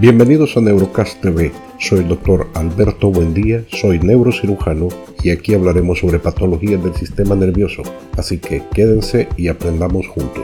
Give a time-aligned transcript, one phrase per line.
[0.00, 1.52] Bienvenidos a Neurocast TV.
[1.78, 4.88] Soy el doctor Alberto Buendía, soy neurocirujano
[5.22, 7.82] y aquí hablaremos sobre patologías del sistema nervioso.
[8.16, 10.42] Así que quédense y aprendamos juntos.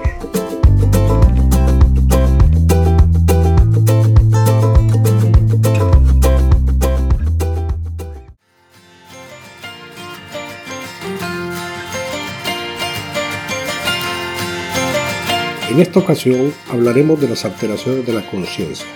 [15.71, 18.87] En esta ocasión hablaremos de las alteraciones de la conciencia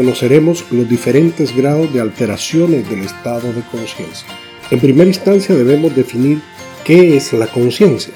[0.00, 4.26] conoceremos los diferentes grados de alteraciones del estado de conciencia.
[4.70, 6.40] En primera instancia debemos definir
[6.86, 8.14] qué es la conciencia,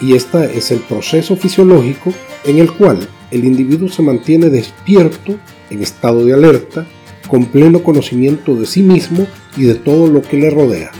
[0.00, 2.12] y esta es el proceso fisiológico
[2.44, 2.98] en el cual
[3.30, 5.38] el individuo se mantiene despierto,
[5.70, 6.84] en estado de alerta,
[7.28, 9.24] con pleno conocimiento de sí mismo
[9.56, 10.90] y de todo lo que le rodea.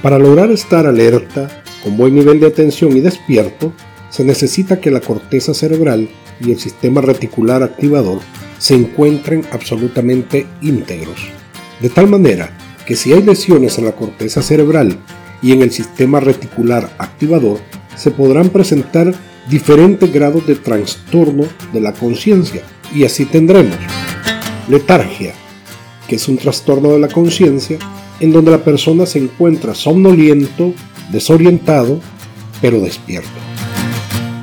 [0.00, 3.70] Para lograr estar alerta, con buen nivel de atención y despierto,
[4.08, 6.08] se necesita que la corteza cerebral
[6.40, 8.20] y el sistema reticular activador
[8.64, 11.20] se encuentren absolutamente íntegros.
[11.82, 14.96] De tal manera que si hay lesiones en la corteza cerebral
[15.42, 17.58] y en el sistema reticular activador,
[17.94, 19.12] se podrán presentar
[19.50, 22.62] diferentes grados de trastorno de la conciencia
[22.94, 23.76] y así tendremos
[24.66, 25.34] letargia,
[26.08, 27.76] que es un trastorno de la conciencia
[28.20, 30.72] en donde la persona se encuentra somnoliento,
[31.12, 32.00] desorientado,
[32.62, 33.28] pero despierto.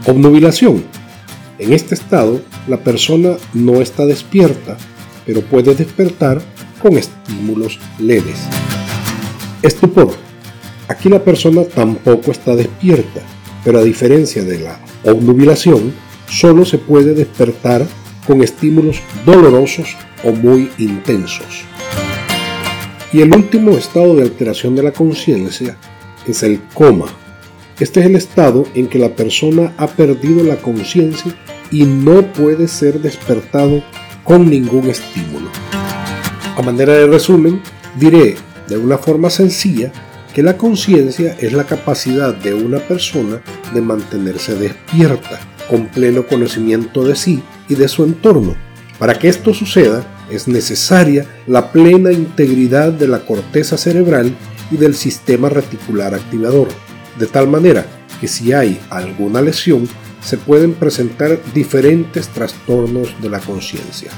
[0.06, 1.01] Obnubilación.
[1.62, 4.78] En este estado la persona no está despierta,
[5.28, 6.42] pero puede despertar
[6.82, 8.40] con estímulos leves.
[9.62, 10.10] Estupor.
[10.88, 13.22] Aquí la persona tampoco está despierta,
[13.64, 15.94] pero a diferencia de la obnubilación,
[16.28, 17.86] solo se puede despertar
[18.26, 21.62] con estímulos dolorosos o muy intensos.
[23.14, 25.78] Y el último estado de alteración de la conciencia
[26.26, 27.06] es el coma.
[27.80, 31.36] Este es el estado en que la persona ha perdido la conciencia
[31.72, 33.84] y no puede ser despertado
[34.24, 35.50] con ningún estímulo.
[36.58, 37.62] A manera de resumen,
[37.98, 38.36] diré
[38.68, 39.92] de una forma sencilla
[40.34, 43.42] que la conciencia es la capacidad de una persona
[43.74, 48.56] de mantenerse despierta, con pleno conocimiento de sí y de su entorno.
[49.00, 54.36] Para que esto suceda, es necesaria la plena integridad de la corteza cerebral
[54.70, 56.68] y del sistema reticular activador,
[57.18, 57.86] de tal manera
[58.22, 59.90] que si hay alguna lesión,
[60.24, 64.12] se pueden presentar diferentes trastornos de la conciencia.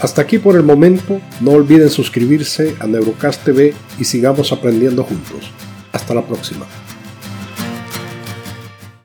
[0.00, 5.50] Hasta aquí por el momento, no olviden suscribirse a Neurocast TV y sigamos aprendiendo juntos.
[5.92, 6.66] Hasta la próxima.